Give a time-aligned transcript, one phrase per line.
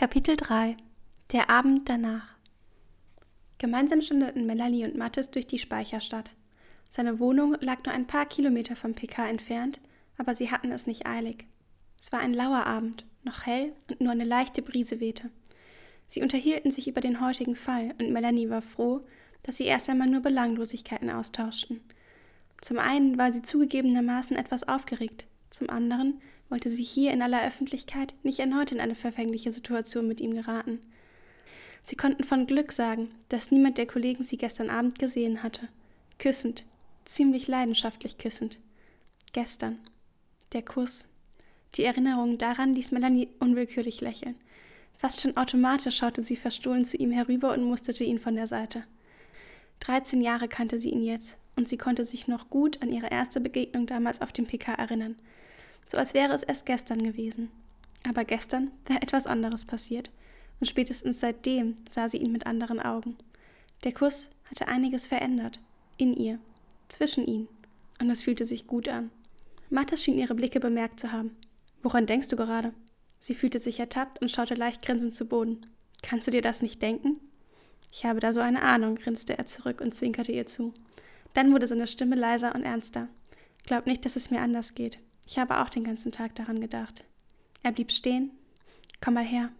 [0.00, 0.78] Kapitel 3
[1.30, 2.26] Der Abend danach
[3.58, 6.30] Gemeinsam schlendeten Melanie und Mathis durch die Speicherstadt.
[6.88, 9.78] Seine Wohnung lag nur ein paar Kilometer vom PK entfernt,
[10.16, 11.44] aber sie hatten es nicht eilig.
[12.00, 15.28] Es war ein lauer Abend, noch hell und nur eine leichte Brise wehte.
[16.06, 19.02] Sie unterhielten sich über den heutigen Fall und Melanie war froh,
[19.42, 21.82] dass sie erst einmal nur Belanglosigkeiten austauschten.
[22.62, 28.14] Zum einen war sie zugegebenermaßen etwas aufgeregt, zum anderen wollte sie hier in aller Öffentlichkeit
[28.22, 30.80] nicht erneut in eine verfängliche Situation mit ihm geraten.
[31.82, 35.68] Sie konnten von Glück sagen, dass niemand der Kollegen sie gestern Abend gesehen hatte.
[36.18, 36.64] Küssend,
[37.04, 38.58] ziemlich leidenschaftlich küssend.
[39.32, 39.78] Gestern.
[40.52, 41.06] Der Kuss.
[41.76, 44.34] Die Erinnerung daran ließ Melanie unwillkürlich lächeln.
[44.98, 48.84] Fast schon automatisch schaute sie verstohlen zu ihm herüber und musterte ihn von der Seite.
[49.78, 53.40] Dreizehn Jahre kannte sie ihn jetzt, und sie konnte sich noch gut an ihre erste
[53.40, 55.16] Begegnung damals auf dem PK erinnern
[55.90, 57.50] so als wäre es erst gestern gewesen.
[58.08, 60.10] Aber gestern war etwas anderes passiert,
[60.60, 63.16] und spätestens seitdem sah sie ihn mit anderen Augen.
[63.82, 65.58] Der Kuss hatte einiges verändert,
[65.96, 66.38] in ihr,
[66.88, 67.48] zwischen ihnen,
[68.00, 69.10] und es fühlte sich gut an.
[69.68, 71.36] Mathis schien ihre Blicke bemerkt zu haben.
[71.82, 72.72] Woran denkst du gerade?
[73.18, 75.66] Sie fühlte sich ertappt und schaute leicht grinsend zu Boden.
[76.02, 77.20] Kannst du dir das nicht denken?
[77.90, 80.72] Ich habe da so eine Ahnung, grinste er zurück und zwinkerte ihr zu.
[81.34, 83.08] Dann wurde seine Stimme leiser und ernster.
[83.66, 84.98] Glaub nicht, dass es mir anders geht.
[85.30, 87.04] Ich habe auch den ganzen Tag daran gedacht.
[87.62, 88.32] Er blieb stehen.
[89.00, 89.50] Komm mal her.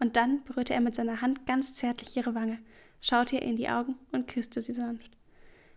[0.00, 2.58] Und dann berührte er mit seiner Hand ganz zärtlich ihre Wange,
[3.00, 5.16] schaute ihr in die Augen und küsste sie sanft.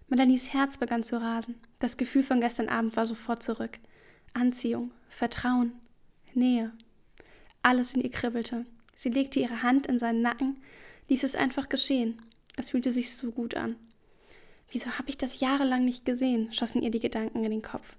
[0.07, 1.53] Melanies Herz begann zu rasen.
[1.77, 3.77] Das Gefühl von gestern Abend war sofort zurück.
[4.33, 5.73] Anziehung, Vertrauen,
[6.33, 6.73] Nähe.
[7.61, 8.65] Alles in ihr kribbelte.
[8.95, 10.57] Sie legte ihre Hand in seinen Nacken,
[11.09, 12.23] ließ es einfach geschehen.
[12.57, 13.75] Es fühlte sich so gut an.
[14.71, 16.51] Wieso habe ich das jahrelang nicht gesehen?
[16.53, 17.97] schossen ihr die Gedanken in den Kopf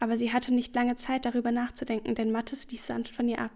[0.00, 3.52] aber sie hatte nicht lange Zeit darüber nachzudenken, denn Mattes lief sanft von ihr ab.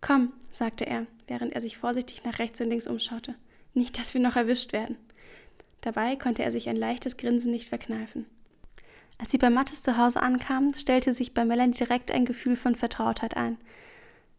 [0.00, 3.34] Komm, sagte er, während er sich vorsichtig nach rechts und links umschaute.
[3.74, 4.96] Nicht, dass wir noch erwischt werden.
[5.80, 8.26] Dabei konnte er sich ein leichtes Grinsen nicht verkneifen.
[9.18, 12.74] Als sie bei Mattes zu Hause ankam, stellte sich bei Melanie direkt ein Gefühl von
[12.74, 13.58] Vertrautheit ein.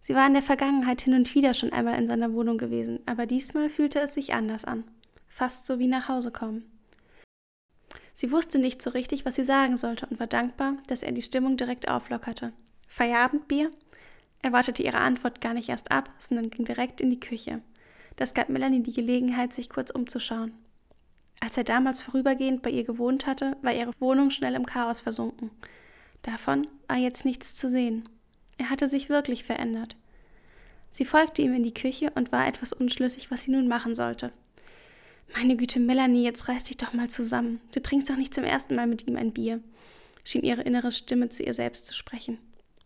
[0.01, 3.25] Sie war in der Vergangenheit hin und wieder schon einmal in seiner Wohnung gewesen, aber
[3.25, 4.85] diesmal fühlte es sich anders an.
[5.27, 6.63] Fast so wie nach Hause kommen.
[8.19, 11.21] Sie wusste nicht so richtig, was sie sagen sollte und war dankbar, dass er die
[11.21, 12.51] Stimmung direkt auflockerte.
[12.89, 13.71] Feierabendbier?
[14.41, 17.61] Er wartete ihre Antwort gar nicht erst ab, sondern ging direkt in die Küche.
[18.17, 20.51] Das gab Melanie die Gelegenheit, sich kurz umzuschauen.
[21.39, 25.49] Als er damals vorübergehend bei ihr gewohnt hatte, war ihre Wohnung schnell im Chaos versunken.
[26.21, 28.03] Davon war jetzt nichts zu sehen.
[28.57, 29.95] Er hatte sich wirklich verändert.
[30.91, 34.33] Sie folgte ihm in die Küche und war etwas unschlüssig, was sie nun machen sollte.
[35.35, 37.61] Meine Güte, Melanie, jetzt reiß dich doch mal zusammen.
[37.73, 39.61] Du trinkst doch nicht zum ersten Mal mit ihm ein Bier,
[40.23, 42.39] schien ihre innere Stimme zu ihr selbst zu sprechen.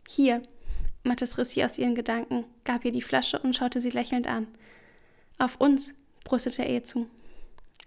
[0.08, 0.42] Hier.
[1.06, 4.48] Mathis riss sie aus ihren Gedanken, gab ihr die Flasche und schaute sie lächelnd an.
[5.38, 5.94] Auf uns,
[6.24, 7.08] brustete er ihr zu.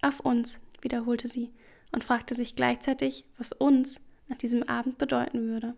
[0.02, 1.50] Auf uns, wiederholte sie
[1.92, 5.74] und fragte sich gleichzeitig, was uns nach diesem Abend bedeuten würde.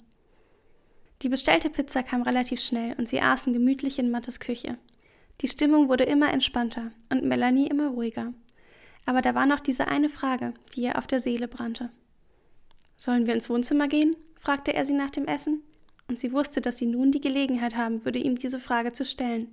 [1.23, 4.79] Die bestellte Pizza kam relativ schnell und sie aßen gemütlich in Mattes Küche.
[5.41, 8.33] Die Stimmung wurde immer entspannter und Melanie immer ruhiger.
[9.09, 11.89] Aber da war noch diese eine Frage, die ihr auf der Seele brannte.
[12.99, 14.15] Sollen wir ins Wohnzimmer gehen?
[14.35, 15.63] fragte er sie nach dem Essen,
[16.09, 19.49] und sie wusste, dass sie nun die Gelegenheit haben würde, ihm diese Frage zu stellen.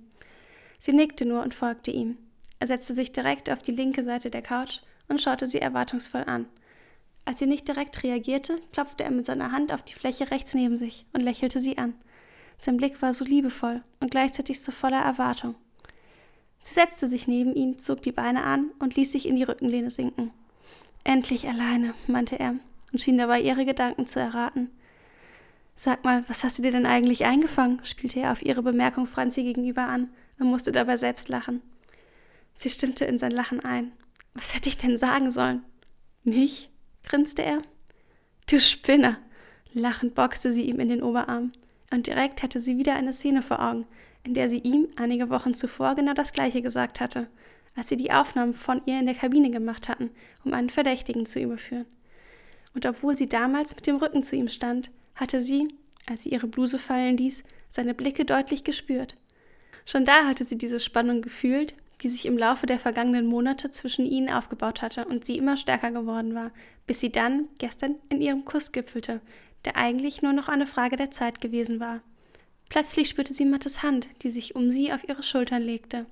[0.78, 2.18] Sie nickte nur und folgte ihm.
[2.58, 6.44] Er setzte sich direkt auf die linke Seite der Couch und schaute sie erwartungsvoll an.
[7.24, 10.76] Als sie nicht direkt reagierte, klopfte er mit seiner Hand auf die Fläche rechts neben
[10.76, 11.94] sich und lächelte sie an.
[12.58, 15.54] Sein Blick war so liebevoll und gleichzeitig so voller Erwartung.
[16.66, 19.92] Sie setzte sich neben ihn, zog die Beine an und ließ sich in die Rückenlehne
[19.92, 20.32] sinken.
[21.04, 22.56] Endlich alleine, meinte er
[22.92, 24.72] und schien dabei ihre Gedanken zu erraten.
[25.76, 27.80] Sag mal, was hast du dir denn eigentlich eingefangen?
[27.84, 30.10] spielte er auf ihre Bemerkung Franzi gegenüber an
[30.40, 31.62] und musste dabei selbst lachen.
[32.54, 33.92] Sie stimmte in sein Lachen ein.
[34.34, 35.62] Was hätte ich denn sagen sollen?
[36.24, 36.68] Mich?
[37.04, 37.62] grinste er.
[38.50, 39.18] Du Spinner!
[39.72, 41.52] Lachend boxte sie ihm in den Oberarm.
[41.90, 43.86] Und direkt hatte sie wieder eine Szene vor Augen,
[44.24, 47.28] in der sie ihm einige Wochen zuvor genau das gleiche gesagt hatte,
[47.76, 50.10] als sie die Aufnahmen von ihr in der Kabine gemacht hatten,
[50.44, 51.86] um einen Verdächtigen zu überführen.
[52.74, 55.68] Und obwohl sie damals mit dem Rücken zu ihm stand, hatte sie,
[56.08, 59.16] als sie ihre Bluse fallen ließ, seine Blicke deutlich gespürt.
[59.84, 64.04] Schon da hatte sie diese Spannung gefühlt, die sich im Laufe der vergangenen Monate zwischen
[64.04, 66.50] ihnen aufgebaut hatte und sie immer stärker geworden war,
[66.86, 69.20] bis sie dann gestern in ihrem Kuss gipfelte,
[69.66, 72.00] der eigentlich nur noch eine Frage der Zeit gewesen war.
[72.68, 76.06] Plötzlich spürte sie Mattes Hand, die sich um sie auf ihre Schultern legte.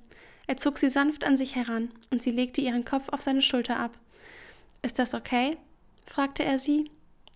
[0.47, 3.79] Er zog sie sanft an sich heran, und sie legte ihren Kopf auf seine Schulter
[3.79, 3.97] ab.
[4.83, 5.57] Ist das okay?
[6.05, 6.91] fragte er sie.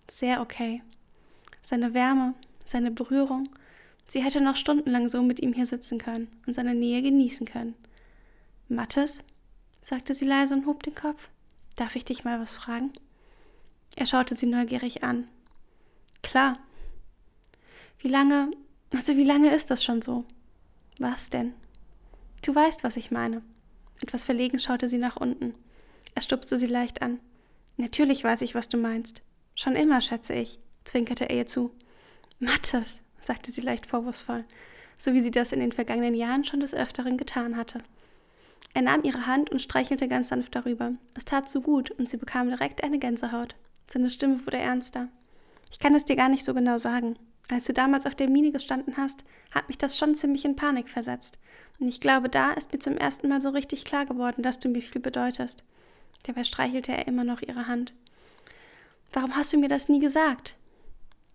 [0.08, 0.82] Sehr okay.
[1.60, 2.34] Seine Wärme,
[2.64, 3.48] seine Berührung,
[4.10, 7.76] Sie hätte noch stundenlang so mit ihm hier sitzen können und seine Nähe genießen können.
[8.68, 9.20] Mattes?
[9.80, 11.28] sagte sie leise und hob den Kopf.
[11.76, 12.92] Darf ich dich mal was fragen?
[13.94, 15.28] Er schaute sie neugierig an.
[16.30, 16.60] Klar.
[17.98, 18.52] Wie lange,
[18.92, 20.24] also wie lange ist das schon so?
[21.00, 21.54] Was denn?
[22.42, 23.42] Du weißt, was ich meine.
[24.00, 25.56] Etwas verlegen schaute sie nach unten.
[26.14, 27.18] Er stupste sie leicht an.
[27.78, 29.22] Natürlich weiß ich, was du meinst.
[29.56, 31.72] Schon immer, schätze ich, zwinkerte er ihr zu.
[32.38, 34.44] Mattes, sagte sie leicht vorwurfsvoll,
[35.00, 37.82] so wie sie das in den vergangenen Jahren schon des Öfteren getan hatte.
[38.72, 40.92] Er nahm ihre Hand und streichelte ganz sanft darüber.
[41.14, 43.56] Es tat so gut und sie bekam direkt eine Gänsehaut.
[43.88, 45.08] Seine Stimme wurde ernster.
[45.70, 47.16] Ich kann es dir gar nicht so genau sagen.
[47.48, 50.88] Als du damals auf der Mine gestanden hast, hat mich das schon ziemlich in Panik
[50.88, 51.38] versetzt.
[51.78, 54.68] Und ich glaube, da ist mir zum ersten Mal so richtig klar geworden, dass du
[54.68, 55.64] mir viel bedeutest.
[56.24, 57.92] Dabei streichelte er immer noch ihre Hand.
[59.12, 60.56] Warum hast du mir das nie gesagt?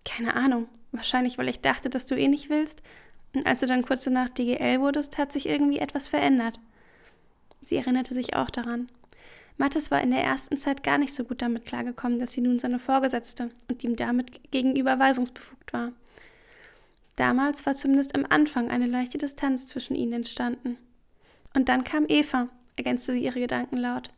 [0.04, 0.68] Keine Ahnung.
[0.92, 2.80] Wahrscheinlich, weil ich dachte, dass du eh nicht willst.
[3.34, 6.58] Und als du dann kurz danach DGL wurdest, hat sich irgendwie etwas verändert.
[7.60, 8.88] Sie erinnerte sich auch daran.
[9.58, 12.58] Mattes war in der ersten Zeit gar nicht so gut damit klargekommen, dass sie nun
[12.58, 15.92] seine Vorgesetzte und ihm damit gegenüber weisungsbefugt war.
[17.16, 20.76] Damals war zumindest am Anfang eine leichte Distanz zwischen ihnen entstanden.
[21.54, 24.10] Und dann kam Eva, ergänzte sie ihre Gedanken laut.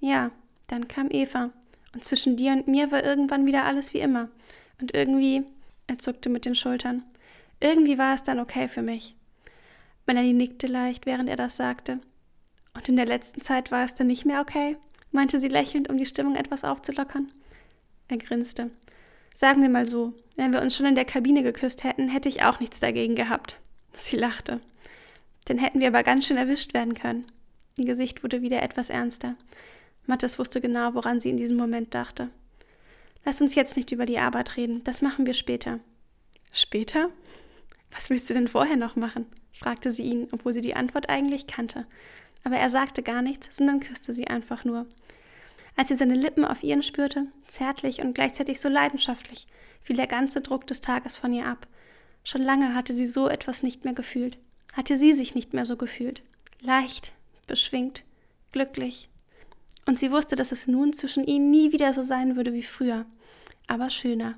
[0.00, 0.30] Ja,
[0.68, 1.50] dann kam Eva.
[1.92, 4.30] Und zwischen dir und mir war irgendwann wieder alles wie immer.
[4.80, 5.44] Und irgendwie,
[5.86, 7.04] er zuckte mit den Schultern,
[7.60, 9.14] irgendwie war es dann okay für mich.
[10.06, 12.00] Melanie nickte leicht, während er das sagte.
[12.84, 14.76] Und in der letzten Zeit war es dann nicht mehr okay?
[15.10, 17.32] meinte sie lächelnd, um die Stimmung etwas aufzulockern.
[18.08, 18.70] Er grinste.
[19.34, 22.42] Sagen wir mal so, wenn wir uns schon in der Kabine geküsst hätten, hätte ich
[22.42, 23.56] auch nichts dagegen gehabt.
[23.92, 24.60] Sie lachte.
[25.46, 27.24] Dann hätten wir aber ganz schön erwischt werden können.
[27.76, 29.34] Ihr Gesicht wurde wieder etwas ernster.
[30.04, 32.28] Mattes wusste genau, woran sie in diesem Moment dachte.
[33.24, 35.80] Lass uns jetzt nicht über die Arbeit reden, das machen wir später.
[36.52, 37.08] Später?
[37.92, 39.24] Was willst du denn vorher noch machen?
[39.52, 41.86] fragte sie ihn, obwohl sie die Antwort eigentlich kannte.
[42.44, 44.86] Aber er sagte gar nichts, sondern küsste sie einfach nur.
[45.76, 49.46] Als sie seine Lippen auf ihren spürte, zärtlich und gleichzeitig so leidenschaftlich,
[49.82, 51.66] fiel der ganze Druck des Tages von ihr ab.
[52.22, 54.38] Schon lange hatte sie so etwas nicht mehr gefühlt,
[54.72, 56.22] hatte sie sich nicht mehr so gefühlt.
[56.60, 57.12] Leicht,
[57.46, 58.04] beschwingt,
[58.52, 59.08] glücklich.
[59.86, 63.04] Und sie wusste, dass es nun zwischen ihnen nie wieder so sein würde wie früher,
[63.66, 64.36] aber schöner.